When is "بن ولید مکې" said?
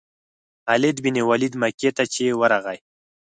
1.03-1.89